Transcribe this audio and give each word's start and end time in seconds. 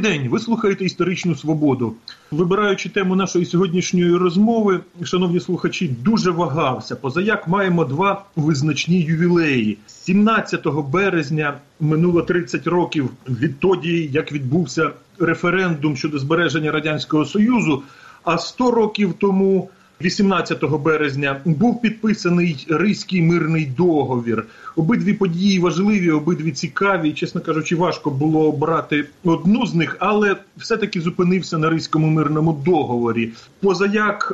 Добрий 0.00 0.18
день, 0.18 0.28
ви 0.28 0.38
слухаєте 0.38 0.84
історичну 0.84 1.34
свободу. 1.34 1.94
Вибираючи 2.30 2.88
тему 2.88 3.16
нашої 3.16 3.44
сьогоднішньої 3.44 4.16
розмови, 4.16 4.80
шановні 5.02 5.40
слухачі, 5.40 5.88
дуже 5.88 6.30
вагався. 6.30 6.96
Позаяк 6.96 7.48
маємо 7.48 7.84
два 7.84 8.24
визначні 8.36 9.00
ювілеї. 9.00 9.78
17 9.86 10.66
березня 10.66 11.54
минуло 11.80 12.22
30 12.22 12.66
років 12.66 13.10
відтоді, 13.28 14.10
як 14.12 14.32
відбувся 14.32 14.90
референдум 15.18 15.96
щодо 15.96 16.18
збереження 16.18 16.72
радянського 16.72 17.24
союзу. 17.24 17.82
А 18.24 18.38
100 18.38 18.70
років 18.70 19.14
тому 19.18 19.70
18 20.02 20.64
березня 20.64 21.40
був 21.44 21.82
підписаний 21.82 22.66
Ризький 22.68 23.22
мирний 23.22 23.66
договір. 23.66 24.44
Обидві 24.76 25.12
події 25.12 25.58
важливі, 25.58 26.10
обидві 26.10 26.52
цікаві. 26.52 27.12
Чесно 27.12 27.40
кажучи, 27.40 27.76
важко 27.76 28.10
було 28.10 28.48
обрати 28.48 29.06
одну 29.24 29.66
з 29.66 29.74
них, 29.74 29.96
але 30.00 30.36
все-таки 30.56 31.00
зупинився 31.00 31.58
на 31.58 31.70
Ризькому 31.70 32.06
мирному 32.06 32.52
договорі. 32.64 33.32
Позаяк 33.60 34.32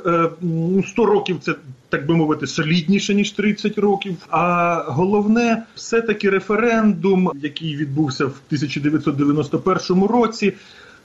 100 0.89 1.03
е, 1.03 1.07
років 1.07 1.39
це. 1.41 1.55
Так 1.89 2.07
би 2.07 2.17
мовити, 2.17 2.47
солідніше 2.47 3.15
ніж 3.15 3.31
30 3.31 3.79
років. 3.79 4.17
А 4.31 4.75
головне, 4.87 5.63
все 5.75 6.01
таки 6.03 6.31
референдум, 6.31 7.31
який 7.43 7.77
відбувся 7.77 8.25
в 8.25 8.35
1991 8.49 10.05
році, 10.05 10.53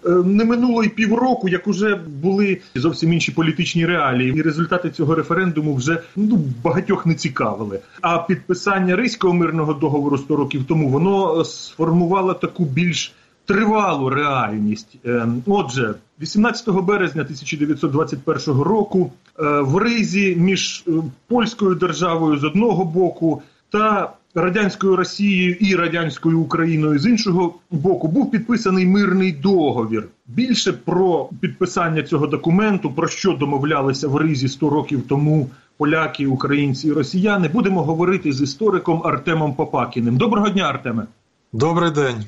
не 0.06 0.46
минуло 0.46 0.84
й 0.84 0.90
півроку, 0.90 1.50
як 1.50 1.68
уже 1.68 1.96
були 1.96 2.58
зовсім 2.76 3.14
інші 3.14 3.32
політичні 3.32 3.86
реалії, 3.86 4.34
і 4.38 4.42
результати 4.42 4.90
цього 4.90 5.16
референдуму 5.16 5.76
вже 5.76 6.02
ну 6.16 6.40
багатьох 6.64 7.06
не 7.06 7.16
цікавили. 7.16 7.80
А 8.02 8.18
підписання 8.18 8.96
Ризького 8.96 9.34
мирного 9.34 9.74
договору 9.74 10.18
100 10.18 10.36
років 10.36 10.64
тому 10.68 10.90
воно 10.90 11.46
сформувало 11.46 12.34
таку 12.34 12.66
більш 12.66 13.14
тривалу 13.46 14.10
реальність. 14.10 14.98
Е, 15.06 15.28
отже, 15.46 15.94
18 16.22 16.70
березня 16.70 17.22
1921 17.22 18.62
року 18.62 19.12
е, 19.40 19.44
в 19.62 19.78
Ризі 19.78 20.36
між 20.36 20.86
польською 21.28 21.76
державою 21.76 22.38
з 22.40 22.44
одного 22.44 22.86
боку 22.86 23.42
та 23.70 24.14
радянською 24.36 24.96
Росією 24.96 25.56
і 25.60 25.76
радянською 25.76 26.40
Україною 26.40 27.00
з 27.00 27.06
іншого 27.06 27.54
боку 27.72 28.08
був 28.08 28.32
підписаний 28.32 28.86
мирний 28.86 29.32
договір. 29.32 30.08
Більше 30.28 30.74
про 30.74 31.30
підписання 31.42 32.04
цього 32.04 32.28
документу, 32.28 32.92
про 32.92 33.08
що 33.08 33.34
домовлялися 33.34 34.08
в 34.08 34.16
Ризі 34.16 34.48
100 34.48 34.70
років 34.70 35.04
тому 35.10 35.50
поляки, 35.78 36.28
українці 36.28 36.88
і 36.88 36.92
росіяни, 36.92 37.48
будемо 37.48 37.84
говорити 37.84 38.34
з 38.34 38.42
істориком 38.42 39.02
Артемом 39.06 39.54
Попакіним. 39.54 40.18
Доброго 40.18 40.50
дня, 40.50 40.64
Артеме. 40.64 41.06
Добрий 41.54 41.92
день. 41.92 42.26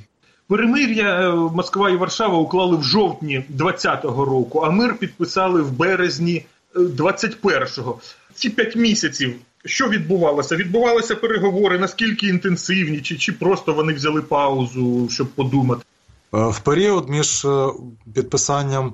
Перемир'я 0.48 1.30
е, 1.30 1.36
Москва 1.36 1.90
і 1.90 1.96
Варшава 1.96 2.38
уклали 2.38 2.78
в 2.78 2.84
жовтні 2.84 3.46
20-го 3.58 4.26
року, 4.26 4.59
а 4.59 4.70
мир 4.70 4.98
підписали 4.98 5.62
в 5.62 5.72
березні 5.72 6.46
21-го. 6.76 8.00
Е, 8.02 8.34
Ці 8.34 8.50
п'ять 8.50 8.76
місяців 8.76 9.36
що 9.66 9.89
відбувалося? 9.89 10.56
Відбувалися 10.56 11.16
переговори, 11.16 11.80
наскільки 11.80 12.28
інтенсивні, 12.28 13.02
чи, 13.02 13.17
чи 13.17 13.31
просто 13.31 13.73
вони 13.73 13.94
взяли 13.94 14.22
паузу, 14.22 15.09
щоб 15.09 15.28
подумати? 15.28 15.83
Е, 16.33 16.47
в 16.47 16.59
період 16.59 17.09
між 17.09 17.45
е, 17.45 17.67
підписанням 18.14 18.94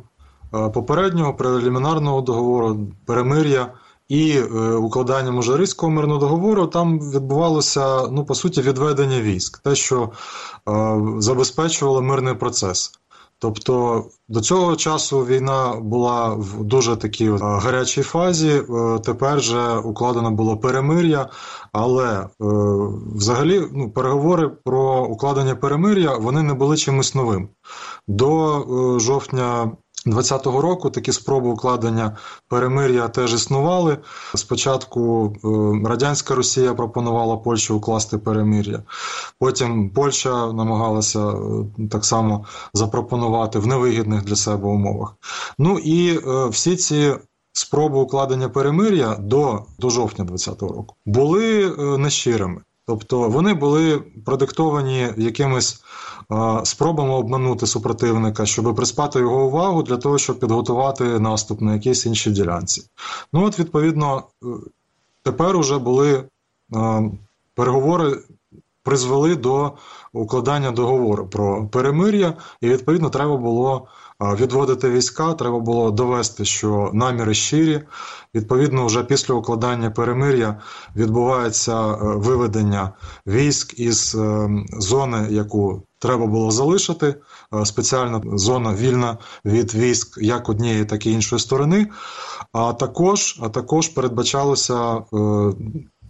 е, 0.53 0.69
попереднього 0.69 1.33
прелімінарного 1.33 2.21
договору 2.21 2.87
перемир'я 3.05 3.73
і 4.07 4.41
укладанням 4.41 5.37
Ужарицького 5.37 5.91
мирного 5.91 6.19
договору 6.19 6.67
там 6.67 6.99
відбувалося 6.99 8.07
ну 8.11 8.25
по 8.25 8.35
суті 8.35 8.61
відведення 8.61 9.21
військ, 9.21 9.57
те, 9.57 9.75
що 9.75 10.09
забезпечувало 11.17 12.01
мирний 12.01 12.33
процес. 12.33 12.91
Тобто 13.41 14.03
до 14.27 14.41
цього 14.41 14.75
часу 14.75 15.25
війна 15.25 15.75
була 15.81 16.33
в 16.33 16.63
дуже 16.63 16.95
такій 16.95 17.29
гарячій 17.41 18.01
фазі. 18.01 18.49
Е, 18.49 18.99
тепер 18.99 19.41
же 19.41 19.77
укладено 19.77 20.31
було 20.31 20.57
перемир'я, 20.57 21.29
але 21.71 22.19
е, 22.19 22.27
взагалі 23.15 23.67
ну, 23.73 23.91
переговори 23.91 24.49
про 24.49 25.05
укладення 25.05 25.55
перемир'я 25.55 26.17
вони 26.17 26.43
не 26.43 26.53
були 26.53 26.77
чимось 26.77 27.15
новим. 27.15 27.49
До 28.07 28.57
е, 28.57 28.99
жовтня 28.99 29.71
2020 30.05 30.45
року 30.61 30.89
такі 30.89 31.11
спроби 31.11 31.49
укладення 31.49 32.17
перемир'я 32.47 33.07
теж 33.07 33.33
існували. 33.33 33.97
Спочатку 34.35 35.33
е, 35.83 35.87
радянська 35.89 36.35
Росія 36.35 36.73
пропонувала 36.73 37.37
Польщі 37.37 37.73
укласти 37.73 38.17
перемир'я, 38.17 38.83
потім 39.39 39.89
Польща 39.89 40.53
намагалася 40.53 41.29
е, 41.29 41.35
так 41.91 42.05
само 42.05 42.45
запропонувати 42.73 43.59
в 43.59 43.67
невигідних 43.67 44.23
для 44.23 44.35
себе 44.35 44.67
умовах. 44.67 45.15
Ну 45.57 45.79
і 45.79 46.19
е, 46.27 46.47
всі 46.47 46.75
ці. 46.75 47.15
Спроби 47.53 47.97
укладення 47.97 48.49
перемир'я 48.49 49.15
до 49.15 49.65
до 49.79 49.89
жовтня 49.89 50.25
2020 50.25 50.61
року 50.77 50.95
були 51.05 51.75
нещирими. 51.97 52.61
Тобто 52.89 53.29
вони 53.29 53.53
були 53.53 54.03
продиктовані 54.25 55.13
якимись 55.17 55.81
е, 56.31 56.61
спробами 56.65 57.13
обманути 57.13 57.67
супротивника, 57.67 58.45
щоб 58.45 58.75
приспати 58.75 59.19
його 59.19 59.45
увагу 59.45 59.83
для 59.83 59.97
того, 59.97 60.17
щоб 60.17 60.39
підготувати 60.39 61.03
наступ 61.03 61.61
на 61.61 61.73
якійсь 61.73 62.05
іншій 62.05 62.31
ділянці. 62.31 62.83
Ну 63.33 63.45
от, 63.45 63.59
відповідно, 63.59 64.23
е, 64.43 64.45
тепер 65.23 65.55
уже 65.55 65.77
були 65.77 66.23
е, 66.75 67.11
переговори. 67.55 68.19
Призвели 68.83 69.35
до 69.35 69.71
укладання 70.13 70.71
договору 70.71 71.27
про 71.27 71.67
перемир'я, 71.67 72.33
і 72.61 72.69
відповідно 72.69 73.09
треба 73.09 73.37
було 73.37 73.87
відводити 74.21 74.89
війська. 74.89 75.33
Треба 75.33 75.59
було 75.59 75.91
довести, 75.91 76.45
що 76.45 76.91
наміри 76.93 77.33
щирі. 77.33 77.81
Відповідно, 78.35 78.85
вже 78.85 79.03
після 79.03 79.33
укладання 79.33 79.91
перемир'я 79.91 80.61
відбувається 80.95 81.91
е, 81.91 81.97
виведення 82.01 82.91
військ 83.27 83.79
із 83.79 84.15
е, 84.15 84.49
зони, 84.79 85.27
яку 85.29 85.83
треба 85.99 86.25
було 86.25 86.51
залишити. 86.51 87.15
Е, 87.53 87.65
спеціальна 87.65 88.21
зона 88.33 88.73
вільна 88.73 89.17
від 89.45 89.75
військ 89.75 90.17
як 90.21 90.49
однієї, 90.49 90.85
так 90.85 91.05
і 91.05 91.11
іншої 91.11 91.39
сторони. 91.39 91.87
А 92.51 92.73
також, 92.73 93.39
а 93.43 93.49
також 93.49 93.87
передбачалося 93.87 95.01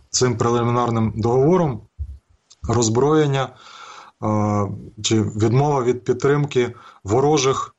цим 0.10 0.38
прелімінарним 0.38 1.14
договором 1.16 1.82
роззброєння 2.70 3.50
чи 5.04 5.22
відмова 5.22 5.84
від 5.84 6.04
підтримки 6.04 6.76
ворожих 7.04 7.76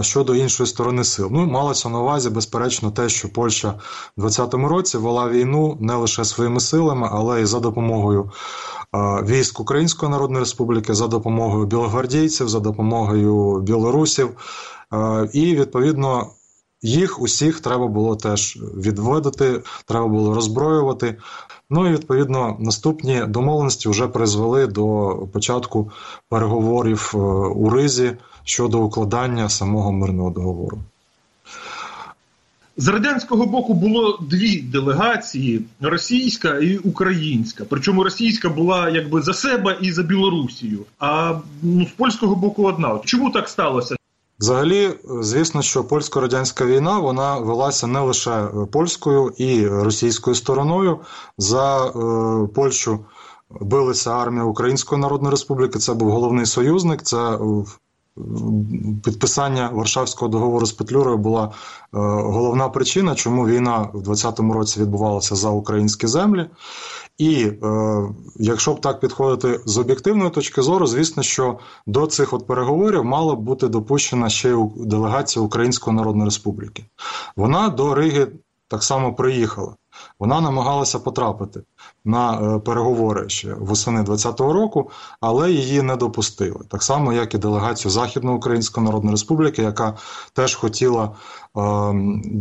щодо 0.00 0.34
іншої 0.34 0.66
сторони 0.66 1.04
сил. 1.04 1.28
Ну, 1.32 1.46
малося 1.46 1.88
на 1.88 2.00
увазі, 2.00 2.30
безперечно, 2.30 2.90
те, 2.90 3.08
що 3.08 3.32
Польща 3.32 3.74
в 4.16 4.24
20-му 4.24 4.68
році 4.68 4.98
вела 4.98 5.28
війну 5.28 5.78
не 5.80 5.94
лише 5.94 6.24
своїми 6.24 6.60
силами, 6.60 7.08
але 7.12 7.42
й 7.42 7.44
за 7.44 7.60
допомогою 7.60 8.30
військ 9.22 9.60
Української 9.60 10.12
Народної 10.12 10.40
Республіки, 10.40 10.94
за 10.94 11.06
допомогою 11.08 11.66
білогвардійців, 11.66 12.48
за 12.48 12.60
допомогою 12.60 13.60
білорусів. 13.60 14.30
І 15.32 15.56
відповідно. 15.56 16.30
Їх 16.82 17.22
усіх 17.22 17.60
треба 17.60 17.86
було 17.86 18.16
теж 18.16 18.58
відводити, 18.76 19.62
треба 19.86 20.08
було 20.08 20.34
роззброювати. 20.34 21.16
Ну 21.70 21.88
і 21.88 21.92
відповідно 21.92 22.56
наступні 22.60 23.22
домовленості 23.28 23.88
вже 23.88 24.08
призвели 24.08 24.66
до 24.66 25.16
початку 25.32 25.90
переговорів 26.28 27.12
е, 27.14 27.18
у 27.56 27.70
Ризі 27.70 28.12
щодо 28.44 28.80
укладання 28.80 29.48
самого 29.48 29.92
мирного 29.92 30.30
договору. 30.30 30.78
З 32.76 32.88
радянського 32.88 33.46
боку 33.46 33.74
було 33.74 34.18
дві 34.30 34.60
делегації: 34.60 35.64
російська 35.80 36.58
і 36.58 36.76
українська. 36.76 37.64
Причому 37.68 38.04
російська 38.04 38.48
була 38.48 38.90
якби 38.90 39.22
за 39.22 39.34
себе 39.34 39.78
і 39.80 39.92
за 39.92 40.02
Білорусію. 40.02 40.78
А 40.98 41.38
ну, 41.62 41.86
з 41.86 41.90
польського 41.90 42.34
боку 42.34 42.64
одна. 42.64 43.00
Чому 43.04 43.30
так 43.30 43.48
сталося? 43.48 43.96
Взагалі, 44.42 44.90
звісно, 45.20 45.62
що 45.62 45.84
польсько-радянська 45.84 46.66
війна 46.66 46.98
вона 46.98 47.38
велася 47.38 47.86
не 47.86 48.00
лише 48.00 48.48
польською 48.72 49.32
і 49.36 49.66
російською 49.66 50.36
стороною. 50.36 50.98
За 51.38 51.86
е, 51.86 51.90
Польщу 52.54 52.98
билися 53.60 54.10
армія 54.10 54.44
Української 54.44 55.00
Народної 55.00 55.30
Республіки. 55.30 55.78
Це 55.78 55.94
був 55.94 56.10
головний 56.10 56.46
союзник. 56.46 57.02
Це 57.02 57.38
Підписання 59.04 59.70
Варшавського 59.72 60.28
договору 60.28 60.66
з 60.66 60.72
Петлюрою 60.72 61.18
була 61.18 61.44
е, 61.44 61.50
головна 62.22 62.68
причина, 62.68 63.14
чому 63.14 63.46
війна 63.46 63.88
в 63.92 64.08
20-му 64.08 64.52
році 64.54 64.80
відбувалася 64.80 65.34
за 65.34 65.50
українські 65.50 66.06
землі. 66.06 66.46
І 67.18 67.44
е, 67.44 67.54
якщо 68.36 68.74
б 68.74 68.80
так 68.80 69.00
підходити 69.00 69.60
з 69.66 69.78
об'єктивної 69.78 70.30
точки 70.30 70.62
зору, 70.62 70.86
звісно, 70.86 71.22
що 71.22 71.58
до 71.86 72.06
цих 72.06 72.32
от 72.32 72.46
переговорів 72.46 73.04
мала 73.04 73.34
б 73.34 73.40
бути 73.40 73.68
допущена 73.68 74.28
ще 74.28 74.50
й 74.50 74.56
делегація 74.76 75.44
Української 75.44 75.96
Народної 75.96 76.24
Республіки. 76.24 76.84
Вона 77.36 77.68
до 77.68 77.94
Риги 77.94 78.28
так 78.68 78.82
само 78.82 79.14
приїхала. 79.14 79.76
Вона 80.18 80.40
намагалася 80.40 80.98
потрапити 80.98 81.60
на 82.04 82.58
переговори 82.58 83.28
ще 83.28 83.54
восени 83.54 84.00
20-го 84.00 84.52
року, 84.52 84.90
але 85.20 85.50
її 85.50 85.82
не 85.82 85.96
допустили. 85.96 86.60
Так 86.68 86.82
само, 86.82 87.12
як 87.12 87.34
і 87.34 87.38
делегацію 87.38 87.92
Західноукраїнської 87.92 88.86
Народної 88.86 89.12
Республіки, 89.12 89.62
яка 89.62 89.96
теж 90.32 90.54
хотіла 90.54 91.04
е, 91.04 91.10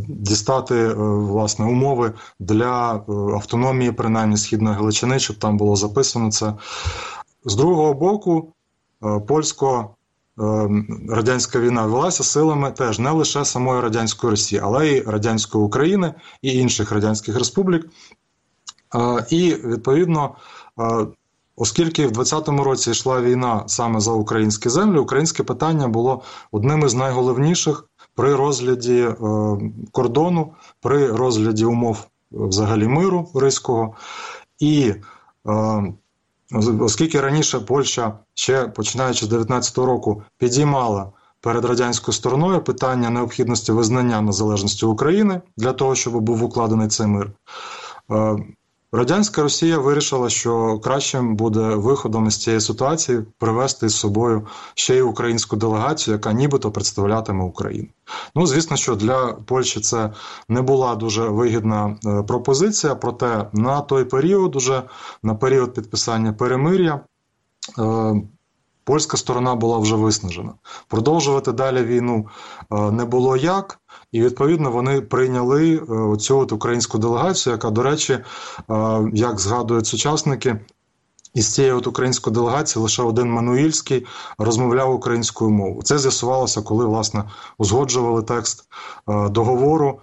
дістати 0.07 0.75
е, 0.75 0.93
власне 0.93 1.65
умови 1.65 2.13
для 2.39 2.95
е, 2.95 3.01
автономії, 3.33 3.91
принаймні 3.91 4.37
східної 4.37 4.75
Галичини, 4.75 5.19
щоб 5.19 5.37
там 5.37 5.57
було 5.57 5.75
записано 5.75 6.31
це. 6.31 6.53
З 7.45 7.55
другого 7.55 7.93
боку, 7.93 8.53
е, 9.03 9.19
польсько 9.19 9.95
радянська 11.09 11.59
війна 11.59 11.85
велася 11.85 12.23
силами 12.23 12.71
теж 12.71 12.99
не 12.99 13.11
лише 13.11 13.45
самої 13.45 13.81
радянської 13.81 14.31
Росії, 14.31 14.61
але 14.63 14.87
й 14.87 15.01
радянської 15.01 15.63
України 15.63 16.13
і 16.41 16.53
інших 16.53 16.91
радянських 16.91 17.37
республік. 17.37 17.89
І 19.29 19.55
відповідно, 19.65 20.35
оскільки 21.55 22.07
в 22.07 22.11
20-му 22.11 22.63
році 22.63 22.91
йшла 22.91 23.21
війна 23.21 23.63
саме 23.67 23.99
за 23.99 24.11
українські 24.11 24.69
землі, 24.69 24.97
українське 24.97 25.43
питання 25.43 25.87
було 25.87 26.21
одним 26.51 26.85
із 26.85 26.93
найголовніших 26.93 27.85
при 28.15 28.35
розгляді 28.35 28.99
е, 29.01 29.15
кордону, 29.91 30.53
при 30.81 31.07
розгляді 31.07 31.65
умов 31.65 32.07
взагалі 32.31 32.87
миру 32.87 33.29
Ризького. 33.35 33.95
І 34.59 34.93
е, 35.47 35.93
оскільки 36.79 37.21
раніше 37.21 37.59
Польща 37.59 38.19
ще 38.33 38.67
починаючи 38.67 39.25
з 39.25 39.33
19-го 39.33 39.85
року 39.85 40.23
підіймала 40.37 41.11
перед 41.41 41.65
радянською 41.65 42.15
стороною 42.15 42.63
питання 42.63 43.09
необхідності 43.09 43.71
визнання 43.71 44.21
незалежності 44.21 44.85
України 44.85 45.41
для 45.57 45.73
того, 45.73 45.95
щоб 45.95 46.19
був 46.19 46.43
укладений 46.43 46.87
цей 46.87 47.07
мир. 47.07 47.31
Е, 48.93 48.97
радянська 48.97 49.41
Росія 49.41 49.77
вирішила, 49.77 50.29
що 50.29 50.79
кращим 50.79 51.35
буде 51.35 51.59
виходом 51.59 52.27
із 52.27 52.37
цієї 52.37 52.61
ситуації 52.61 53.21
привести 53.37 53.89
з 53.89 53.95
собою 53.95 54.47
ще 54.75 54.95
й 54.95 55.01
українську 55.01 55.55
делегацію, 55.55 56.13
яка 56.13 56.33
нібито 56.33 56.71
представлятиме 56.71 57.43
Україну. 57.43 57.87
Ну, 58.35 58.47
звісно, 58.47 58.77
що 58.77 58.95
для 58.95 59.27
Польщі 59.27 59.79
це 59.79 60.13
не 60.49 60.61
була 60.61 60.95
дуже 60.95 61.23
вигідна 61.23 61.97
е, 62.05 62.23
пропозиція, 62.23 62.95
проте 62.95 63.47
на 63.53 63.81
той 63.81 64.05
період, 64.05 64.55
уже 64.55 64.83
на 65.23 65.35
період 65.35 65.73
підписання 65.73 66.33
перемир'я. 66.33 66.99
Польська 68.91 69.17
сторона 69.17 69.55
була 69.55 69.77
вже 69.77 69.95
виснажена. 69.95 70.53
Продовжувати 70.87 71.51
далі 71.51 71.83
війну 71.83 72.27
е, 72.71 72.91
не 72.91 73.05
було 73.05 73.37
як, 73.37 73.79
і 74.11 74.21
відповідно 74.21 74.71
вони 74.71 75.01
прийняли 75.01 75.75
е, 75.75 76.17
цю 76.17 76.37
от 76.37 76.51
українську 76.51 76.97
делегацію, 76.97 77.53
яка, 77.53 77.69
до 77.69 77.83
речі, 77.83 78.13
е, 78.13 78.23
як 79.13 79.39
згадують 79.39 79.87
сучасники. 79.87 80.59
Із 81.33 81.53
цієї 81.53 81.73
от 81.73 81.87
української 81.87 82.33
делегації 82.33 82.83
лише 82.83 83.03
один 83.03 83.31
Мануїльський 83.31 84.05
розмовляв 84.37 84.93
українською 84.93 85.51
мовою. 85.51 85.81
Це 85.83 85.97
з'ясувалося, 85.97 86.61
коли 86.61 86.85
власне 86.85 87.23
узгоджували 87.57 88.21
текст 88.23 88.63
договору, 89.07 89.99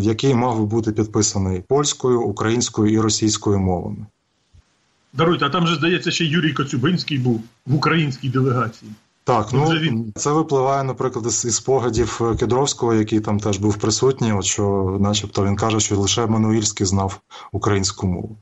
який 0.00 0.34
мав 0.34 0.58
би 0.58 0.64
бути 0.64 0.92
підписаний 0.92 1.60
польською, 1.60 2.22
українською 2.22 2.92
і 2.92 3.00
російською 3.00 3.58
мовами. 3.58 4.06
Даруйте, 5.12 5.44
а 5.44 5.50
там 5.50 5.66
же 5.66 5.74
здається, 5.74 6.10
ще 6.10 6.24
Юрій 6.24 6.52
Коцюбинський 6.52 7.18
був 7.18 7.42
в 7.66 7.74
українській 7.74 8.28
делегації. 8.28 8.90
Так, 9.24 9.48
ну 9.52 9.68
він... 9.68 10.12
це 10.16 10.32
випливає, 10.32 10.84
наприклад, 10.84 11.26
із 11.26 11.54
спогадів 11.54 12.20
е, 12.20 12.36
Кедровського, 12.36 12.94
який 12.94 13.20
там 13.20 13.40
теж 13.40 13.58
був 13.58 13.76
присутній, 13.76 14.32
от 14.32 14.44
що, 14.44 14.96
начебто, 15.00 15.44
він 15.44 15.56
каже, 15.56 15.80
що 15.80 15.96
лише 15.96 16.26
Мануїльський 16.26 16.86
знав 16.86 17.20
українську 17.52 18.06
мову. 18.06 18.36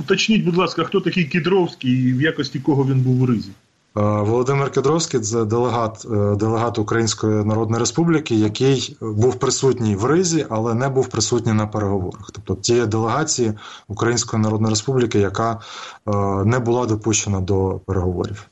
Уточніть, 0.00 0.44
будь 0.44 0.56
ласка, 0.56 0.84
хто 0.84 1.00
такий 1.00 1.24
Кедровський 1.24 1.92
і 1.92 2.12
в 2.12 2.22
якості 2.22 2.60
кого 2.60 2.84
він 2.84 3.00
був 3.00 3.22
у 3.22 3.26
Ризі? 3.26 3.50
Е, 3.96 4.00
Володимир 4.00 4.70
Кедровський 4.70 5.20
це 5.20 5.44
делегат 5.44 6.06
е, 6.12 6.36
делегат 6.36 6.78
Української 6.78 7.44
Народної 7.44 7.80
Республіки, 7.80 8.34
який 8.34 8.96
був 9.00 9.34
присутній 9.34 9.96
в 9.96 10.04
Ризі, 10.04 10.46
але 10.50 10.74
не 10.74 10.88
був 10.88 11.08
присутній 11.08 11.52
на 11.52 11.66
переговорах. 11.66 12.30
Тобто 12.32 12.54
тієї 12.54 12.86
делегації 12.86 13.52
Української 13.88 14.42
Народної 14.42 14.70
Республіки, 14.70 15.18
яка 15.18 15.60
е, 16.06 16.10
не 16.44 16.58
була 16.58 16.86
допущена 16.86 17.40
до 17.40 17.80
переговорів. 17.86 18.46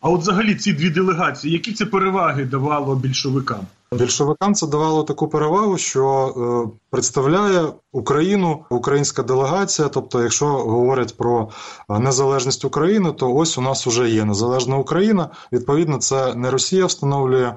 А 0.00 0.10
от 0.10 0.20
взагалі 0.20 0.54
ці 0.54 0.72
дві 0.72 0.90
делегації, 0.90 1.52
які 1.52 1.72
це 1.72 1.86
переваги 1.86 2.44
давало 2.44 2.94
більшовикам? 2.94 3.60
Більшовикам 3.94 4.54
це 4.54 4.66
давало 4.66 5.02
таку 5.02 5.28
перевагу, 5.28 5.78
що 5.78 6.34
е, 6.66 6.78
представляє 6.90 7.72
Україну 7.92 8.64
українська 8.70 9.22
делегація. 9.22 9.88
Тобто, 9.88 10.22
якщо 10.22 10.46
говорять 10.46 11.16
про 11.16 11.48
е, 11.90 11.98
незалежність 11.98 12.64
України, 12.64 13.12
то 13.12 13.34
ось 13.34 13.58
у 13.58 13.60
нас 13.60 13.86
вже 13.86 14.10
є 14.10 14.24
незалежна 14.24 14.76
Україна. 14.76 15.30
Відповідно, 15.52 15.98
це 15.98 16.34
не 16.34 16.50
Росія 16.50 16.86
встановлює 16.86 17.46
е, 17.46 17.54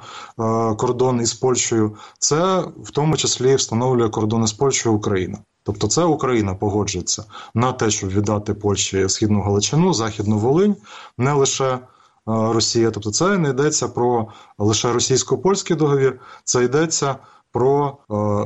кордон 0.76 1.22
із 1.22 1.34
Польщею, 1.34 1.96
це 2.20 2.64
в 2.84 2.92
тому 2.92 3.18
числі 3.18 3.56
встановлює 3.56 4.10
кордон 4.10 4.44
із 4.44 4.54
Польщею 4.54 4.96
Україна. 4.96 5.38
Тобто, 5.64 5.88
це 5.88 6.04
Україна 6.04 6.56
погоджується 6.56 7.24
на 7.54 7.72
те, 7.72 7.90
щоб 7.90 8.10
віддати 8.10 8.54
Польщі 8.54 9.10
східну 9.10 9.42
Галичину, 9.42 9.94
Західну 9.94 10.38
Волинь, 10.38 10.76
не 11.18 11.34
лише. 11.34 11.80
Росія. 12.28 12.92
Тобто, 12.92 13.12
це 13.12 13.38
не 13.38 13.50
йдеться 13.50 13.88
про 13.88 14.28
лише 14.58 14.94
російсько-польський 14.94 15.76
договір, 15.76 16.20
це 16.44 16.64
йдеться 16.64 17.16
про 17.52 17.98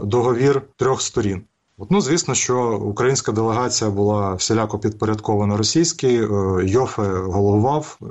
договір 0.04 0.62
трьох 0.78 1.02
сторін. 1.02 1.44
От, 1.82 1.92
ну, 1.92 2.02
звісно, 2.02 2.34
що 2.34 2.78
українська 2.78 3.32
делегація 3.32 3.90
була 3.90 4.34
всіляко 4.34 4.80
підпорядкована 4.80 5.58
російській. 5.58 6.22
Е, 6.24 6.28
Йофе 6.66 7.02
головував, 7.14 7.98
е, 8.02 8.06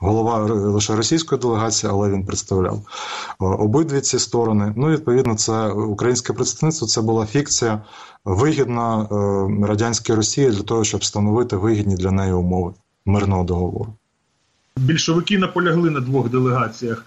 голова 0.00 0.38
лише 0.54 0.96
російської 0.96 1.40
делегації, 1.40 1.92
але 1.92 2.10
він 2.10 2.26
представляв 2.26 2.76
е, 2.76 3.44
обидві 3.44 4.00
ці 4.00 4.18
сторони. 4.18 4.72
Ну, 4.76 4.88
відповідно, 4.88 5.34
це 5.34 5.68
українське 5.68 6.32
представництво 6.32 6.88
це 6.88 7.00
була 7.00 7.26
фікція 7.26 7.82
вигідна 8.24 9.08
радянській 9.62 10.14
Росії 10.14 10.50
для 10.50 10.62
того, 10.62 10.84
щоб 10.84 11.00
встановити 11.00 11.56
вигідні 11.56 11.94
для 11.94 12.10
неї 12.10 12.32
умови 12.32 12.72
мирного 13.06 13.44
договору 13.44 13.94
більшовики 14.76 15.38
наполягли 15.38 15.90
на 15.90 16.00
двох 16.00 16.30
делегаціях. 16.30 17.04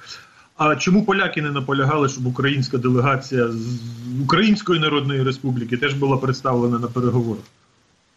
А 0.57 0.75
чому 0.75 1.05
поляки 1.05 1.41
не 1.41 1.51
наполягали, 1.51 2.09
щоб 2.09 2.25
українська 2.25 2.77
делегація 2.77 3.47
з 3.51 3.79
Української 4.23 4.79
Народної 4.79 5.23
Республіки 5.23 5.77
теж 5.77 5.93
була 5.93 6.17
представлена 6.17 6.79
на 6.79 6.87
переговорах? 6.87 7.43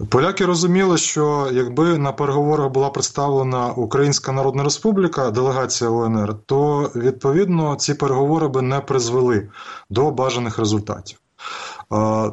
Поляки 0.09 0.47
розуміли, 0.47 0.99
що 0.99 1.51
якби 1.53 1.99
на 1.99 2.13
переговорах 2.13 2.71
була 2.71 2.91
представлена 2.91 3.73
Українська 3.73 4.33
Народна 4.33 4.65
Республіка, 4.65 5.31
делегація 5.31 5.91
УНР, 5.91 6.35
то 6.47 6.91
відповідно 6.97 7.77
ці 7.77 7.95
переговори 7.95 8.49
би 8.49 8.63
не 8.63 8.81
призвели 8.81 9.49
до 9.91 10.11
бажаних 10.11 10.59
результатів. 10.59 11.19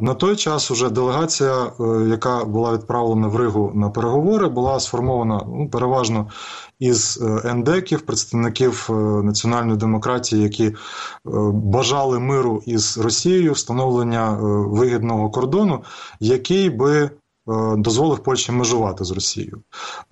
На 0.02 0.14
той 0.14 0.36
час 0.36 0.72
уже 0.72 0.90
делегація, 0.90 1.54
е, 1.54 1.84
яка 2.10 2.46
була 2.46 2.74
відправлена 2.74 3.28
в 3.28 3.36
Ригу 3.36 3.72
на 3.76 3.90
переговори, 3.90 4.48
була 4.48 4.80
сформована 4.80 5.46
ну, 5.48 5.70
переважно 5.70 6.30
із 6.80 7.22
е, 7.22 7.50
ендеків, 7.50 8.02
представників 8.02 8.88
е, 8.90 8.94
національної 9.24 9.78
демократії, 9.78 10.44
які 10.44 10.76
бажали 11.54 12.20
миру 12.20 12.64
із 12.66 12.98
Росією, 12.98 13.54
встановлення 13.54 14.38
вигідного 14.68 15.30
кордону, 15.30 15.84
який 16.20 16.70
би 16.70 17.10
Е, 17.14 17.23
дозволив 17.78 18.20
Польщі 18.20 18.52
межувати 18.52 19.04
з 19.04 19.12
Росією. 19.12 19.62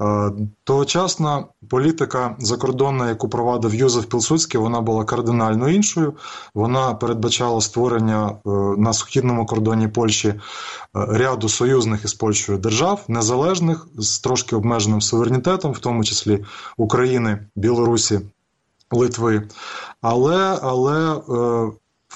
Е, 0.02 0.32
тогочасна 0.64 1.46
політика 1.70 2.36
закордонна, 2.40 3.10
яку 3.10 3.30
провадив 3.30 3.76
Юзеф 3.76 4.06
Пілсудський, 4.06 4.60
вона 4.62 4.82
була 4.82 5.06
кардинально 5.06 5.70
іншою. 5.70 6.14
Вона 6.54 6.94
передбачала 6.94 7.62
створення 7.62 8.30
е, 8.30 8.50
на 8.78 8.94
східному 8.94 9.46
кордоні 9.46 9.88
Польщі 9.88 10.34
ряду 10.94 11.50
союзних 11.50 12.06
із 12.06 12.14
Польщею 12.14 12.58
держав, 12.58 13.04
незалежних 13.08 13.88
з 13.98 14.20
трошки 14.20 14.56
обмеженим 14.56 15.02
суверенітетом, 15.02 15.72
в 15.72 15.80
тому 15.80 16.04
числі 16.04 16.46
України, 16.78 17.40
Білорусі. 17.56 18.20
Литви, 18.94 19.48
але 20.02 20.60
але 20.62 21.22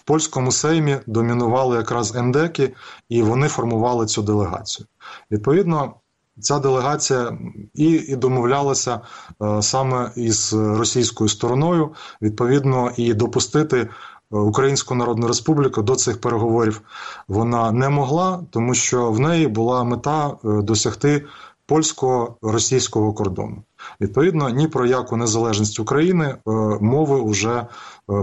польському 0.05 0.51
сеймі 0.51 0.97
домінували 1.07 1.77
якраз 1.77 2.15
ендеки, 2.15 2.73
і 3.09 3.21
вони 3.21 3.47
формували 3.47 4.05
цю 4.05 4.21
делегацію. 4.21 4.87
Відповідно, 5.31 5.93
ця 6.39 6.59
делегація 6.59 7.37
і 7.73 7.91
і 7.91 8.15
домовлялася 8.15 8.99
е, 9.41 9.61
саме 9.61 10.11
із 10.15 10.53
російською 10.53 11.29
стороною, 11.29 11.93
відповідно, 12.21 12.91
і 12.97 13.13
допустити. 13.13 13.89
Е, 14.33 14.37
Українську 14.37 14.95
Народну 14.95 15.27
Республіку 15.27 15.81
до 15.81 15.95
цих 15.95 16.21
переговорів 16.21 16.81
вона 17.27 17.71
не 17.71 17.89
могла, 17.89 18.43
тому 18.49 18.73
що 18.73 19.11
в 19.11 19.19
неї 19.19 19.47
була 19.47 19.83
мета 19.83 20.27
е, 20.27 20.61
досягти 20.61 21.25
польсько-російського 21.67 23.13
кордону. 23.13 23.63
Відповідно, 24.01 24.49
ні 24.49 24.67
про 24.67 24.85
яку 24.85 25.17
незалежність 25.17 25.79
України 25.79 26.25
е, 26.25 26.37
мови 26.81 27.31
вже 27.31 27.55
е, 27.57 27.67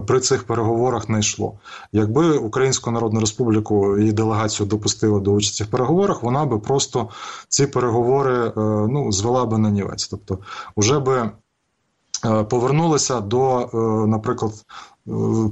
при 0.06 0.20
цих 0.20 0.44
переговорах 0.44 1.08
не 1.08 1.20
йшло. 1.20 1.58
Якби 1.92 2.38
Українську 2.38 2.90
Народну 2.90 3.20
Республіку 3.20 3.98
і 3.98 4.12
делегацію 4.12 4.66
допустили 4.66 5.20
до 5.20 5.32
участі 5.32 5.64
в 5.64 5.66
переговорах, 5.66 6.22
вона 6.22 6.44
би 6.44 6.58
просто 6.58 7.08
ці 7.48 7.66
переговори 7.66 8.46
е, 8.46 8.52
ну, 8.90 9.12
звела 9.12 9.46
би 9.46 9.58
на 9.58 9.70
нівець. 9.70 10.08
Тобто, 10.08 10.38
вже 10.76 10.98
би 10.98 11.30
повернулися 12.48 13.20
до, 13.20 13.68
наприклад, 14.08 14.52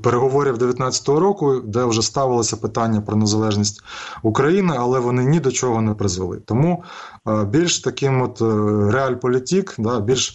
переговорів 0.03 0.59
19-го 0.59 1.21
року, 1.21 1.61
де 1.65 1.85
вже 1.85 2.03
ставилося 2.03 2.57
питання 2.57 3.01
про 3.01 3.17
незалежність 3.17 3.83
України, 4.23 4.75
але 4.79 5.01
вони 5.01 5.25
ні 5.25 5.41
до 5.41 5.53
чого 5.53 5.83
не 5.83 5.95
призвели. 5.95 6.39
Тому 6.45 6.85
е, 7.29 7.45
більш 7.45 7.79
таким 7.79 8.23
от 8.23 8.43
е, 8.43 8.45
реальполітік, 8.93 9.75
да, 9.79 10.01
більш 10.01 10.31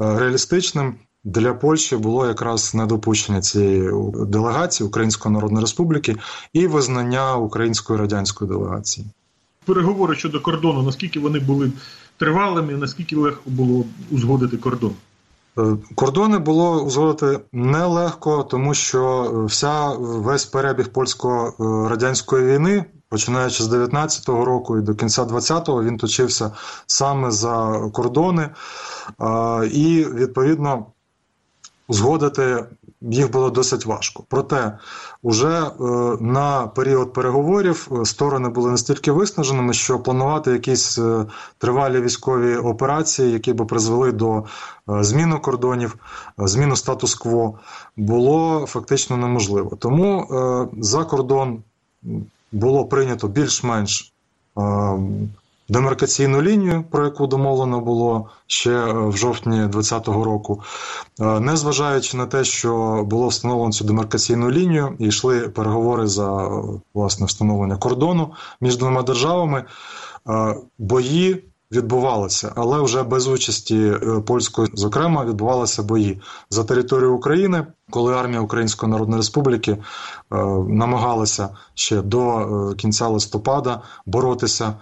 е, 0.00 0.18
реалістичним. 0.18 0.94
Для 1.26 1.54
Польщі 1.54 1.96
було 1.96 2.26
якраз 2.26 2.74
недопущення 2.74 3.40
цієї 3.40 3.90
делегації 4.26 4.86
Української 4.86 5.34
Народної 5.34 5.62
Республіки 5.62 6.16
і 6.52 6.66
визнання 6.66 7.36
української 7.36 7.98
радянської 7.98 8.50
делегації. 8.50 9.06
Переговори 9.64 10.16
щодо 10.16 10.40
кордону, 10.40 10.82
наскільки 10.82 11.20
вони 11.20 11.38
були 11.38 11.72
тривалими, 12.16 12.72
наскільки 12.72 13.16
легко 13.16 13.50
було 13.50 13.84
узгодити 14.10 14.56
кордон? 14.56 14.92
Е, 15.58 15.76
кордони 15.94 16.38
було 16.38 16.82
узгодити 16.82 17.40
нелегко, 17.52 18.42
тому 18.42 18.74
що 18.74 19.32
вся 19.48 19.88
весь 19.98 20.44
перебіг 20.44 20.88
польсько-радянської 20.88 22.46
війни, 22.46 22.84
починаючи 23.08 23.64
з 23.64 23.72
19-го 23.72 24.44
року 24.44 24.78
і 24.78 24.82
до 24.82 24.94
кінця 24.94 25.22
20-го, 25.22 25.84
він 25.84 25.96
точився 25.96 26.50
саме 26.86 27.30
за 27.30 27.88
кордони, 27.92 28.50
і 29.72 30.06
відповідно 30.14 30.86
узгодити 31.88 32.64
їх 33.10 33.30
було 33.30 33.50
досить 33.50 33.86
важко. 33.86 34.24
Проте, 34.28 34.78
уже 35.22 35.62
е, 35.62 35.72
на 36.20 36.66
період 36.66 37.12
переговорів 37.12 37.88
е, 37.92 38.04
сторони 38.04 38.48
були 38.48 38.70
настільки 38.70 39.12
виснаженими, 39.12 39.72
що 39.72 39.98
планувати 39.98 40.50
якісь 40.50 40.98
е, 40.98 41.26
тривалі 41.58 42.00
військові 42.00 42.56
операції, 42.56 43.32
які 43.32 43.52
би 43.52 43.64
призвели 43.64 44.12
до 44.12 44.44
зміни 44.86 45.38
кордонів, 45.38 45.96
зміну 46.38 46.76
статус-кво, 46.76 47.58
було 47.96 48.66
фактично 48.68 49.16
неможливо. 49.16 49.76
Тому 49.76 50.26
за 50.78 51.04
кордон 51.04 51.62
було 52.52 52.84
прийнято 52.84 53.28
більш-менш 53.28 54.12
демаркаційну 55.68 56.42
лінію, 56.42 56.84
про 56.90 57.04
яку 57.04 57.26
домовлено 57.26 57.80
було 57.80 58.28
ще 58.46 58.70
е, 58.70 58.92
в 58.92 59.16
жовтні 59.16 59.56
2020 59.56 60.08
року, 60.08 60.62
е, 61.20 61.40
незважаючи 61.40 62.16
на 62.16 62.26
те, 62.26 62.44
що 62.44 63.02
було 63.06 63.28
встановлено 63.28 63.72
цю 63.72 63.84
демаркаційну 63.84 64.50
лінію, 64.50 64.96
і 64.98 65.06
йшли 65.06 65.40
переговори 65.40 66.06
за 66.06 66.50
власне 66.94 67.26
встановлення 67.26 67.76
кордону 67.76 68.32
між 68.60 68.76
двома 68.76 69.02
державами, 69.02 69.64
е, 70.28 70.56
бої. 70.78 71.44
Відбувалися, 71.72 72.52
але 72.56 72.82
вже 72.82 73.02
без 73.02 73.28
участі 73.28 73.92
польської, 74.26 74.68
зокрема, 74.74 75.24
відбувалися 75.24 75.82
бої 75.82 76.20
за 76.50 76.64
територію 76.64 77.14
України, 77.14 77.66
коли 77.90 78.14
армія 78.14 78.40
Української 78.40 78.92
Народної 78.92 79.18
Республіки 79.18 79.78
намагалася 80.68 81.48
ще 81.74 82.02
до 82.02 82.74
кінця 82.76 83.08
листопада 83.08 83.82
боротися 84.06 84.74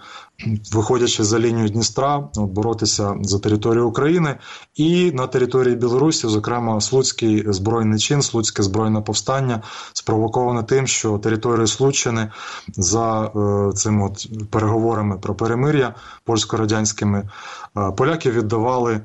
виходячи 0.71 1.23
за 1.23 1.39
лінію 1.39 1.69
Дністра, 1.69 2.29
боротися 2.35 3.15
за 3.21 3.39
територію 3.39 3.87
України 3.87 4.35
і 4.75 5.11
на 5.11 5.27
території 5.27 5.75
Білорусі, 5.75 6.27
зокрема 6.27 6.81
Слуцький 6.81 7.53
збройний 7.53 7.99
чин, 7.99 8.21
Слуцьке 8.21 8.63
збройне 8.63 9.01
повстання, 9.01 9.61
спровоковане 9.93 10.63
тим, 10.63 10.87
що 10.87 11.17
територію 11.17 11.67
Случини 11.67 12.31
за 12.67 13.23
е, 13.25 13.73
цим 13.73 14.01
от 14.01 14.27
переговорами 14.49 15.17
про 15.17 15.35
перемир'я 15.35 15.95
польсько-радянськими 16.25 17.29
е, 17.77 17.91
поляки 17.91 18.31
віддавали. 18.31 19.01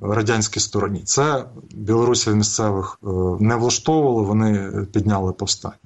Радянській 0.00 0.60
стороні 0.60 1.02
це 1.04 1.44
білорусів 1.70 2.36
місцевих 2.36 2.98
е, 3.02 3.06
не 3.40 3.56
влаштовували, 3.56 4.22
вони 4.22 4.70
підняли 4.92 5.32
повстання. 5.32 5.76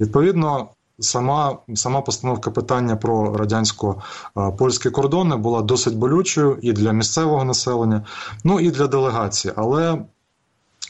Відповідно, 0.00 0.68
сама 1.00 1.58
сама 1.74 2.00
постановка 2.00 2.50
питання 2.50 2.96
про 2.96 3.36
радянсько-польські 3.36 4.90
кордони 4.90 5.36
була 5.36 5.62
досить 5.62 5.96
болючою 5.96 6.58
і 6.62 6.72
для 6.72 6.92
місцевого 6.92 7.44
населення, 7.44 8.04
ну 8.44 8.60
і 8.60 8.70
для 8.70 8.86
делегації. 8.86 9.54
Але 9.56 9.92